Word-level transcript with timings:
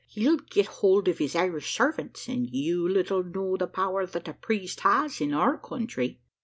He'll 0.07 0.37
get 0.37 0.65
hold 0.65 1.07
of 1.09 1.19
his 1.19 1.35
Irish 1.35 1.75
servants, 1.77 2.27
and 2.27 2.49
you 2.51 2.89
little 2.89 3.21
know 3.23 3.55
the 3.55 3.67
power 3.67 4.07
that 4.07 4.27
a 4.27 4.33
priest 4.33 4.79
has 4.79 5.21
in 5.21 5.31
our 5.31 5.59
country. 5.59 6.19